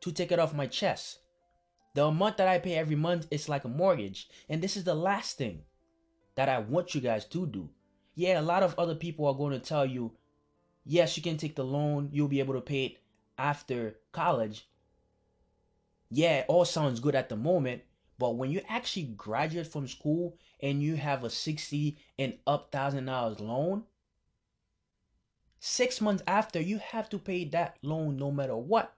to 0.02 0.12
take 0.12 0.32
it 0.32 0.40
off 0.40 0.54
my 0.54 0.68
chest. 0.68 1.20
The 1.96 2.06
amount 2.06 2.38
that 2.38 2.48
I 2.48 2.60
pay 2.60 2.76
every 2.76 2.96
month 2.96 3.28
is 3.32 3.50
like 3.50 3.66
a 3.66 3.70
mortgage. 3.70 4.30
And 4.48 4.62
this 4.62 4.78
is 4.78 4.84
the 4.84 4.96
last 4.96 5.38
thing 5.38 5.64
that 6.36 6.50
I 6.50 6.60
want 6.60 6.94
you 6.96 7.02
guys 7.02 7.26
to 7.26 7.46
do. 7.48 7.70
Yeah, 8.16 8.40
a 8.40 8.42
lot 8.42 8.64
of 8.64 8.78
other 8.78 8.96
people 8.96 9.26
are 9.26 9.34
going 9.34 9.52
to 9.52 9.60
tell 9.60 9.86
you, 9.86 10.14
yes, 10.86 11.18
you 11.18 11.24
can 11.24 11.38
take 11.38 11.56
the 11.56 11.64
loan, 11.64 12.10
you'll 12.12 12.28
be 12.28 12.40
able 12.40 12.54
to 12.54 12.62
pay 12.62 12.86
it 12.86 12.98
after 13.38 13.96
college. 14.12 14.68
Yeah, 16.10 16.40
it 16.40 16.46
all 16.48 16.66
sounds 16.66 17.00
good 17.00 17.16
at 17.16 17.30
the 17.30 17.36
moment, 17.36 17.84
but 18.18 18.36
when 18.36 18.52
you 18.52 18.62
actually 18.68 19.06
graduate 19.16 19.68
from 19.68 19.88
school 19.88 20.38
and 20.60 20.82
you 20.82 20.96
have 20.96 21.24
a 21.24 21.30
60 21.30 21.98
and 22.18 22.38
up 22.48 22.72
thousand 22.72 23.06
dollars 23.06 23.40
loan, 23.40 23.84
six 25.60 26.02
months 26.02 26.24
after 26.26 26.60
you 26.60 26.80
have 26.80 27.10
to 27.10 27.20
pay 27.20 27.46
that 27.46 27.78
loan 27.84 28.18
no 28.18 28.32
matter 28.32 28.58
what. 28.58 28.96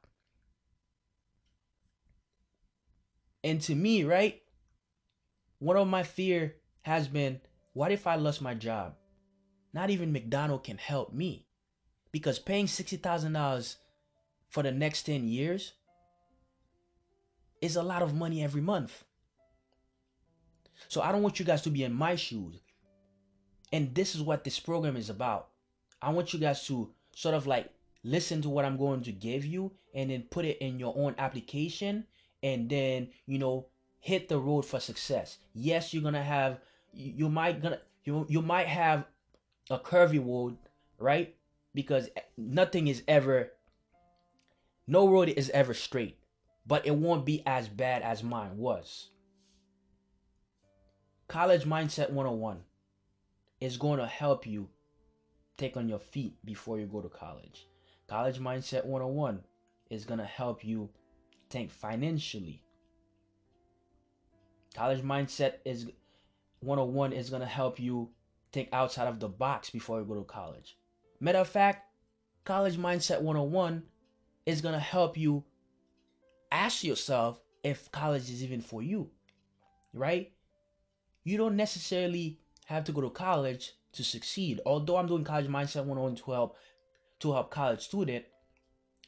And 3.44 3.60
to 3.62 3.76
me, 3.76 4.04
right, 4.04 4.42
one 5.60 5.78
of 5.78 5.88
my 5.88 6.04
fear 6.04 6.56
has 6.84 7.08
been, 7.08 7.42
what 7.74 7.92
if 7.92 8.08
I 8.08 8.16
lost 8.16 8.42
my 8.42 8.54
job? 8.54 8.96
Not 9.74 9.90
even 9.90 10.12
McDonald 10.12 10.64
can 10.64 10.78
help 10.78 11.14
me. 11.14 11.48
Because 12.12 12.40
paying 12.40 12.66
$60,000 12.66 13.76
for 14.50 14.64
the 14.64 14.72
next 14.72 15.04
10 15.04 15.28
years 15.28 15.74
is 17.62 17.76
a 17.76 17.84
lot 17.84 18.02
of 18.02 18.16
money 18.16 18.44
every 18.44 18.62
month. 18.62 19.04
So 20.88 21.02
I 21.02 21.12
don't 21.12 21.22
want 21.22 21.40
you 21.40 21.46
guys 21.46 21.62
to 21.64 21.70
be 21.70 21.84
in 21.84 21.94
my 21.94 22.16
shoes. 22.16 22.60
And 23.72 23.94
this 23.96 24.16
is 24.16 24.22
what 24.22 24.44
this 24.44 24.60
program 24.60 24.98
is 24.98 25.10
about. 25.10 25.50
I 26.02 26.10
want 26.10 26.34
you 26.34 26.40
guys 26.40 26.66
to 26.68 26.90
sort 27.16 27.36
of 27.36 27.48
like 27.48 27.70
listen 28.04 28.42
to 28.42 28.50
what 28.50 28.66
I'm 28.66 28.78
going 28.78 29.04
to 29.04 29.12
give 29.12 29.46
you 29.46 29.72
and 29.94 30.10
then 30.10 30.24
put 30.30 30.46
it 30.46 30.58
in 30.58 30.80
your 30.80 30.94
own 30.98 31.16
application 31.18 32.06
and 32.44 32.70
then, 32.70 33.10
you 33.28 33.38
know, 33.38 33.68
hit 34.00 34.28
the 34.28 34.40
road 34.40 34.66
for 34.66 34.80
success. 34.80 35.38
Yes, 35.54 35.94
you're 35.94 36.02
going 36.02 36.16
to 36.16 36.24
have 36.24 36.60
you, 36.94 37.30
might 37.30 37.62
gonna 37.62 37.80
you 38.04 38.26
you 38.30 38.42
might 38.42 38.68
have 38.68 39.06
a 39.70 39.80
curvy 39.80 40.20
road, 40.20 40.58
right? 40.98 41.36
Because 41.74 42.10
nothing 42.38 42.88
is 42.88 43.04
ever 43.08 43.52
no 44.88 45.08
road 45.08 45.30
is 45.30 45.50
ever 45.52 45.74
straight, 45.74 46.18
but 46.66 46.86
it 46.86 46.96
won't 46.96 47.26
be 47.26 47.44
as 47.46 47.68
bad 47.68 48.02
as 48.02 48.24
mine 48.24 48.58
was. 48.58 49.10
College 51.28 51.64
Mindset 51.64 52.10
101 52.10 52.60
is 53.60 53.78
going 53.78 54.00
to 54.00 54.08
help 54.08 54.46
you 54.46 54.70
take 55.58 55.78
on 55.78 55.88
your 55.88 56.00
feet 56.00 56.36
before 56.44 56.80
you 56.80 56.86
go 56.86 57.02
to 57.02 57.10
college. 57.10 57.68
College 58.08 58.40
Mindset 58.40 58.86
101 58.86 59.42
is 59.90 60.06
going 60.06 60.20
to 60.20 60.26
help 60.26 60.64
you 60.64 60.90
think 61.50 61.72
financially. 61.72 62.64
College 64.76 65.02
Mindset 65.02 65.56
is 65.66 65.86
101 66.60 67.14
is 67.14 67.30
going 67.30 67.42
to 67.42 67.48
help 67.48 67.80
you 67.80 68.10
think 68.52 68.70
outside 68.74 69.08
of 69.08 69.20
the 69.20 69.30
box 69.30 69.70
before 69.70 70.00
you 70.00 70.06
go 70.06 70.16
to 70.16 70.24
college. 70.24 70.78
Matter 71.20 71.40
of 71.40 71.48
fact, 71.48 71.86
College 72.44 72.78
Mindset 72.78 73.22
101 73.22 73.84
is 74.46 74.62
going 74.62 74.74
to 74.74 74.80
help 74.80 75.18
you 75.18 75.44
ask 76.52 76.84
yourself 76.84 77.42
if 77.64 77.92
college 77.92 78.30
is 78.30 78.44
even 78.44 78.62
for 78.62 78.82
you, 78.82 79.10
right? 79.94 80.32
You 81.24 81.38
don't 81.38 81.56
necessarily 81.56 82.40
have 82.66 82.84
to 82.86 82.92
go 82.92 83.02
to 83.02 83.10
college 83.10 83.74
to 83.94 84.04
succeed. 84.04 84.60
Although 84.66 84.98
I'm 84.98 85.08
doing 85.08 85.24
College 85.24 85.48
Mindset 85.48 85.86
101 85.86 86.16
to 86.16 86.32
help 86.32 86.58
to 87.20 87.34
help 87.34 87.52
college 87.52 87.82
student, 87.82 88.26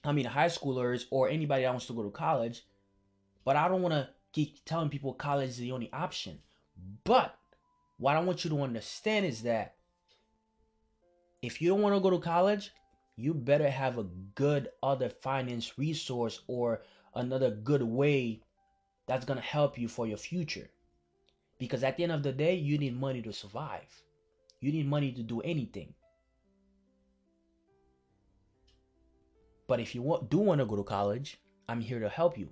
I 0.03 0.11
mean 0.11 0.25
high 0.25 0.47
schoolers 0.47 1.05
or 1.09 1.29
anybody 1.29 1.63
that 1.63 1.71
wants 1.71 1.87
to 1.87 1.93
go 1.93 2.03
to 2.03 2.11
college, 2.11 2.63
but 3.43 3.55
I 3.55 3.67
don't 3.67 3.81
want 3.81 3.93
to 3.93 4.09
keep 4.31 4.63
telling 4.65 4.89
people 4.89 5.13
college 5.13 5.49
is 5.49 5.57
the 5.57 5.71
only 5.71 5.91
option. 5.91 6.39
But 7.03 7.35
what 7.97 8.15
I 8.15 8.19
want 8.19 8.43
you 8.43 8.49
to 8.51 8.61
understand 8.61 9.25
is 9.25 9.43
that 9.43 9.75
if 11.41 11.61
you 11.61 11.69
don't 11.69 11.81
want 11.81 11.95
to 11.95 12.01
go 12.01 12.09
to 12.09 12.19
college, 12.19 12.71
you 13.15 13.33
better 13.33 13.69
have 13.69 13.97
a 13.97 14.07
good 14.35 14.69
other 14.81 15.09
finance 15.09 15.77
resource 15.77 16.41
or 16.47 16.81
another 17.15 17.51
good 17.51 17.83
way 17.83 18.41
that's 19.07 19.25
going 19.25 19.39
to 19.39 19.45
help 19.45 19.77
you 19.77 19.87
for 19.87 20.07
your 20.07 20.17
future. 20.17 20.69
Because 21.59 21.83
at 21.83 21.97
the 21.97 22.03
end 22.03 22.11
of 22.11 22.23
the 22.23 22.31
day, 22.31 22.55
you 22.55 22.77
need 22.77 22.99
money 22.99 23.21
to 23.21 23.33
survive. 23.33 24.03
You 24.59 24.71
need 24.71 24.87
money 24.87 25.11
to 25.11 25.21
do 25.21 25.41
anything. 25.41 25.93
But 29.67 29.79
if 29.79 29.95
you 29.95 30.01
want, 30.01 30.29
do 30.29 30.39
want 30.39 30.59
to 30.59 30.65
go 30.65 30.75
to 30.75 30.83
college, 30.83 31.37
I'm 31.69 31.81
here 31.81 31.99
to 31.99 32.09
help 32.09 32.37
you. 32.37 32.49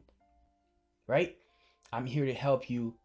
Right? 1.08 1.36
I'm 1.92 2.06
here 2.06 2.26
to 2.26 2.34
help 2.34 2.70
you 2.70 2.96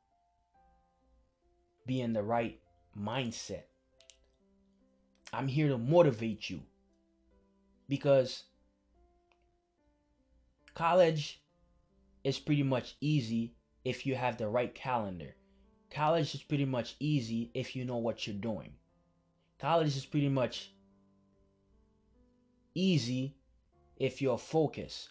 be 1.87 2.01
in 2.01 2.13
the 2.13 2.23
right 2.23 2.61
mindset. 2.99 3.65
I'm 5.33 5.49
here 5.49 5.69
to 5.69 5.79
motivate 5.79 6.49
you 6.49 6.63
because 7.89 8.45
college 10.75 11.41
is 12.27 12.39
pretty 12.39 12.63
much 12.63 12.97
easy 13.01 13.55
if 13.85 14.05
you 14.05 14.17
have 14.17 14.37
the 14.37 14.49
right 14.49 14.75
calendar. 14.75 15.37
College 15.91 16.35
is 16.35 16.43
pretty 16.43 16.65
much 16.65 16.97
easy 16.99 17.51
if 17.55 17.77
you 17.77 17.85
know 17.85 17.99
what 17.99 18.27
you're 18.27 18.35
doing. 18.51 18.73
College 19.59 19.97
is 19.97 20.05
pretty 20.05 20.29
much 20.29 20.73
easy 22.75 23.37
if 23.97 24.21
you're 24.21 24.39
focused. 24.39 25.11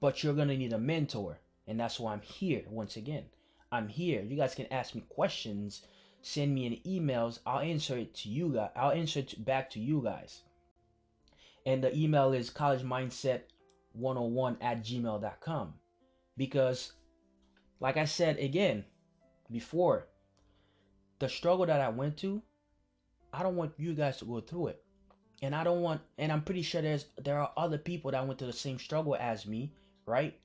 But 0.00 0.22
you're 0.22 0.34
going 0.34 0.48
to 0.48 0.56
need 0.56 0.72
a 0.72 0.78
mentor. 0.78 1.38
And 1.66 1.78
that's 1.78 2.00
why 2.00 2.12
I'm 2.12 2.22
here 2.22 2.64
once 2.68 2.96
again. 2.96 3.26
I'm 3.70 3.88
here. 3.88 4.22
You 4.22 4.36
guys 4.36 4.54
can 4.54 4.66
ask 4.72 4.94
me 4.94 5.04
questions 5.08 5.82
send 6.20 6.54
me 6.54 6.66
an 6.66 6.78
emails, 6.86 7.38
I'll 7.46 7.60
answer 7.60 7.96
it 7.96 8.14
to 8.16 8.28
you 8.28 8.52
guys. 8.52 8.70
I'll 8.74 8.90
answer 8.90 9.20
it 9.20 9.44
back 9.44 9.70
to 9.70 9.80
you 9.80 10.02
guys. 10.02 10.42
And 11.64 11.82
the 11.82 11.96
email 11.96 12.32
is 12.32 12.50
college 12.50 12.82
mindset 12.82 13.42
101 13.98 14.58
at 14.60 14.84
gmail.com. 14.84 15.74
Because, 16.36 16.92
like 17.80 17.96
I 17.96 18.04
said 18.04 18.38
again 18.38 18.84
before, 19.50 20.08
the 21.18 21.28
struggle 21.28 21.66
that 21.66 21.80
I 21.80 21.88
went 21.88 22.16
to, 22.18 22.42
I 23.32 23.42
don't 23.42 23.56
want 23.56 23.72
you 23.76 23.94
guys 23.94 24.18
to 24.18 24.24
go 24.24 24.40
through 24.40 24.68
it. 24.68 24.84
And 25.42 25.54
I 25.54 25.62
don't 25.62 25.82
want 25.82 26.00
and 26.16 26.32
I'm 26.32 26.42
pretty 26.42 26.62
sure 26.62 26.82
there's 26.82 27.06
there 27.16 27.38
are 27.38 27.52
other 27.56 27.78
people 27.78 28.10
that 28.10 28.26
went 28.26 28.38
through 28.38 28.48
the 28.48 28.52
same 28.52 28.78
struggle 28.78 29.16
as 29.16 29.46
me, 29.46 29.72
right? 30.06 30.38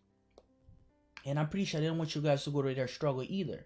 And 1.26 1.40
I'm 1.40 1.50
pretty 1.50 1.66
sure 1.66 1.80
I 1.80 1.84
didn't 1.84 1.98
want 1.98 2.14
you 2.16 2.22
guys 2.22 2.44
to 2.44 2.52
go 2.52 2.62
through 2.62 2.76
their 2.76 2.88
struggle 2.88 3.24
either. 3.28 3.66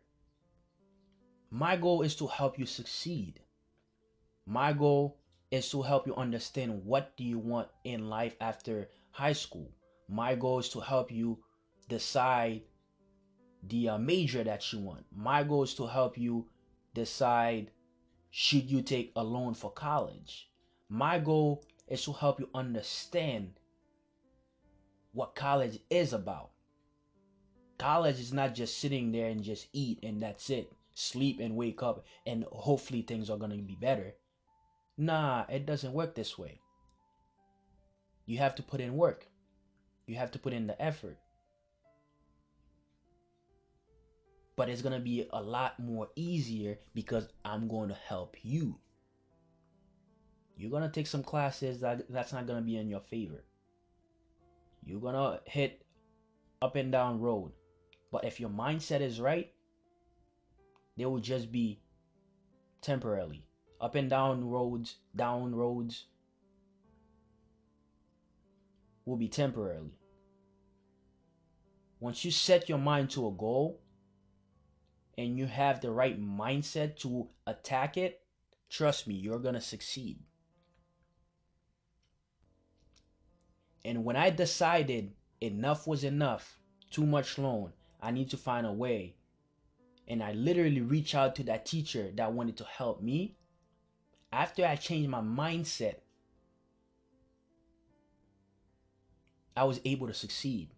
My 1.49 1.75
goal 1.75 2.01
is 2.01 2.15
to 2.17 2.27
help 2.27 2.59
you 2.59 2.65
succeed. 2.65 3.41
My 4.45 4.73
goal 4.73 5.17
is 5.49 5.69
to 5.71 5.81
help 5.81 6.07
you 6.07 6.15
understand 6.15 6.85
what 6.85 7.15
do 7.17 7.23
you 7.23 7.39
want 7.39 7.69
in 7.83 8.09
life 8.09 8.35
after 8.39 8.89
high 9.11 9.33
school. 9.33 9.71
My 10.09 10.35
goal 10.35 10.59
is 10.59 10.69
to 10.69 10.79
help 10.79 11.11
you 11.11 11.39
decide 11.89 12.61
the 13.63 13.89
uh, 13.89 13.97
major 13.97 14.43
that 14.43 14.71
you 14.71 14.79
want. 14.79 15.05
My 15.13 15.43
goal 15.43 15.63
is 15.63 15.73
to 15.75 15.87
help 15.87 16.17
you 16.17 16.47
decide 16.93 17.71
should 18.29 18.69
you 18.69 18.81
take 18.81 19.11
a 19.15 19.23
loan 19.23 19.53
for 19.53 19.71
college. 19.71 20.49
My 20.89 21.19
goal 21.19 21.65
is 21.87 22.03
to 22.05 22.13
help 22.13 22.39
you 22.39 22.49
understand 22.53 23.59
what 25.13 25.35
college 25.35 25.79
is 25.89 26.13
about. 26.13 26.51
College 27.77 28.19
is 28.19 28.33
not 28.33 28.55
just 28.55 28.79
sitting 28.79 29.11
there 29.11 29.27
and 29.27 29.43
just 29.43 29.67
eat 29.73 29.99
and 30.03 30.21
that's 30.21 30.49
it. 30.49 30.71
Sleep 30.93 31.39
and 31.39 31.55
wake 31.55 31.83
up 31.83 32.05
and 32.25 32.45
hopefully 32.51 33.01
things 33.01 33.29
are 33.29 33.37
going 33.37 33.51
to 33.51 33.57
be 33.57 33.77
better. 33.79 34.15
Nah, 34.97 35.45
it 35.49 35.65
doesn't 35.65 35.93
work 35.93 36.15
this 36.15 36.37
way. 36.37 36.59
You 38.25 38.39
have 38.39 38.55
to 38.55 38.63
put 38.63 38.81
in 38.81 38.95
work. 38.95 39.27
You 40.07 40.15
have 40.15 40.31
to 40.31 40.39
put 40.39 40.53
in 40.53 40.67
the 40.67 40.81
effort. 40.81 41.17
But 44.55 44.69
it's 44.69 44.81
going 44.81 44.95
to 44.95 45.03
be 45.03 45.27
a 45.31 45.41
lot 45.41 45.79
more 45.79 46.07
easier 46.15 46.79
because 46.95 47.27
I'm 47.45 47.67
going 47.67 47.89
to 47.89 47.95
help 48.07 48.37
you. 48.41 48.79
You're 50.55 50.71
going 50.71 50.83
to 50.83 50.89
take 50.89 51.05
some 51.05 51.21
classes 51.21 51.81
that 51.81 52.09
that's 52.09 52.33
not 52.33 52.47
going 52.47 52.57
to 52.57 52.65
be 52.65 52.77
in 52.77 52.89
your 52.89 53.01
favor. 53.01 53.43
You're 54.83 55.01
going 55.01 55.13
to 55.13 55.41
hit 55.45 55.85
up 56.61 56.75
and 56.75 56.91
down 56.91 57.19
road. 57.19 57.51
But 58.11 58.23
if 58.23 58.39
your 58.39 58.49
mindset 58.49 59.01
is 59.01 59.19
right, 59.19 59.51
they 60.97 61.05
will 61.05 61.19
just 61.19 61.51
be 61.51 61.81
temporarily. 62.81 63.43
Up 63.79 63.93
and 63.93 64.09
down 64.09 64.49
roads, 64.49 64.95
down 65.15 65.53
roads 65.53 66.05
will 69.07 69.15
be 69.15 69.29
temporarily. 69.29 69.93
Once 71.99 72.25
you 72.25 72.29
set 72.29 72.67
your 72.67 72.77
mind 72.77 73.09
to 73.09 73.25
a 73.25 73.31
goal 73.31 73.79
and 75.17 75.37
you 75.37 75.45
have 75.47 75.79
the 75.79 75.89
right 75.89 76.21
mindset 76.21 76.97
to 76.97 77.27
attack 77.47 77.97
it, 77.97 78.21
trust 78.69 79.07
me, 79.07 79.15
you're 79.15 79.39
going 79.39 79.55
to 79.55 79.61
succeed. 79.61 80.19
And 83.85 84.03
when 84.03 84.17
I 84.17 84.29
decided 84.29 85.13
enough 85.39 85.87
was 85.87 86.03
enough, 86.03 86.59
too 86.91 87.05
much 87.05 87.37
loan, 87.37 87.71
I 88.01 88.11
need 88.11 88.29
to 88.31 88.37
find 88.37 88.67
a 88.67 88.73
way. 88.73 89.15
And 90.07 90.21
I 90.21 90.33
literally 90.33 90.81
reach 90.81 91.15
out 91.15 91.35
to 91.37 91.43
that 91.43 91.65
teacher 91.65 92.11
that 92.15 92.33
wanted 92.33 92.57
to 92.57 92.65
help 92.65 93.01
me. 93.01 93.37
After 94.31 94.65
I 94.65 94.75
changed 94.75 95.09
my 95.09 95.21
mindset, 95.21 95.95
I 99.57 99.63
was 99.63 99.81
able 99.83 100.07
to 100.07 100.13
succeed. 100.13 100.69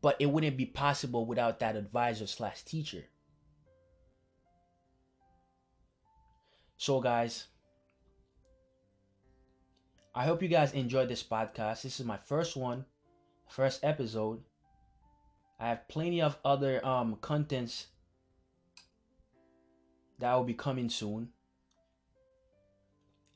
But 0.00 0.16
it 0.18 0.26
wouldn't 0.26 0.56
be 0.56 0.66
possible 0.66 1.26
without 1.26 1.58
that 1.60 1.76
advisor 1.76 2.26
slash 2.26 2.62
teacher. 2.62 3.04
So, 6.78 7.00
guys, 7.00 7.48
I 10.14 10.24
hope 10.24 10.42
you 10.42 10.48
guys 10.48 10.72
enjoyed 10.72 11.08
this 11.08 11.22
podcast. 11.22 11.82
This 11.82 12.00
is 12.00 12.06
my 12.06 12.16
first 12.16 12.56
one 12.56 12.86
first 13.48 13.84
episode. 13.84 14.40
I 15.58 15.68
have 15.68 15.88
plenty 15.88 16.22
of 16.22 16.38
other 16.44 16.84
um 16.86 17.16
contents 17.20 17.88
that 20.18 20.34
will 20.34 20.44
be 20.44 20.54
coming 20.54 20.88
soon. 20.88 21.28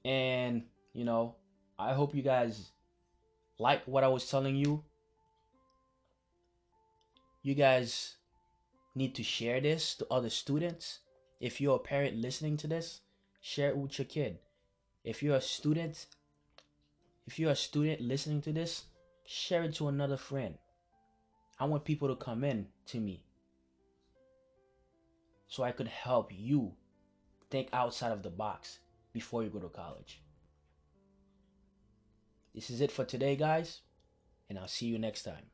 And, 0.05 0.65
you 0.93 1.05
know, 1.05 1.37
I 1.79 1.93
hope 1.95 2.15
you 2.15 2.23
guys 2.23 2.71
like 3.59 3.83
what 3.87 4.05
I 4.05 4.09
was 4.09 4.29
telling 4.31 4.57
you. 4.57 4.85
You 7.43 7.55
guys 7.55 8.17
need 8.95 9.15
to 9.17 9.23
share 9.23 9.61
this 9.61 9.95
to 9.97 10.07
other 10.11 10.31
students. 10.31 11.01
If 11.41 11.61
you're 11.61 11.77
a 11.77 11.81
parent 11.81 12.17
listening 12.17 12.57
to 12.59 12.67
this, 12.67 13.01
share 13.41 13.71
it 13.71 13.77
with 13.77 13.99
your 13.99 14.07
kid. 14.07 14.39
If 15.03 15.23
you're 15.23 15.37
a 15.37 15.41
student, 15.41 16.07
if 17.27 17.39
you're 17.39 17.51
a 17.51 17.57
student 17.57 18.01
listening 18.01 18.41
to 18.43 18.53
this, 18.53 18.85
share 19.27 19.65
it 19.65 19.75
to 19.75 19.89
another 19.89 20.17
friend. 20.17 20.55
I 21.59 21.67
want 21.67 21.85
people 21.85 22.09
to 22.09 22.17
come 22.17 22.45
in 22.45 22.69
to 22.87 23.01
me 23.01 23.25
so 25.49 25.63
I 25.63 25.73
could 25.73 25.89
help 25.89 26.31
you 26.33 26.73
think 27.51 27.69
outside 27.73 28.13
of 28.13 28.23
the 28.23 28.31
box 28.31 28.79
before 29.13 29.45
you 29.45 29.51
go 29.51 29.61
to 29.61 29.69
college. 29.69 30.24
This 32.55 32.71
is 32.71 32.81
it 32.81 32.93
for 32.93 33.05
today, 33.05 33.35
guys, 33.35 33.81
and 34.49 34.59
I'll 34.59 34.69
see 34.69 34.87
you 34.87 34.99
next 34.99 35.25
time. 35.25 35.47